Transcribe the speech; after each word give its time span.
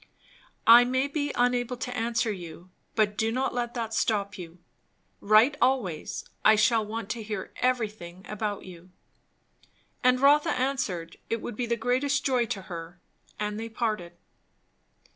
"I 0.65 0.83
may 0.83 1.07
be 1.07 1.31
unable 1.35 1.77
to 1.77 1.95
answer 1.95 2.31
you, 2.31 2.71
but 2.95 3.15
do 3.19 3.31
not 3.31 3.53
let 3.53 3.75
that 3.75 3.93
stop 3.93 4.35
you. 4.35 4.57
Write 5.19 5.57
always; 5.61 6.25
I 6.43 6.55
shall 6.55 6.83
want 6.83 7.07
to 7.11 7.21
hear 7.21 7.53
everything 7.57 8.25
about 8.27 8.65
you." 8.65 8.89
And 10.03 10.19
Rotha 10.19 10.57
answered, 10.59 11.17
it 11.29 11.39
would 11.39 11.55
be 11.55 11.67
the 11.67 11.75
greatest 11.77 12.25
joy 12.25 12.47
to 12.47 12.63
her; 12.63 12.99
and 13.39 13.59
they 13.59 13.69
parted. 13.69 14.13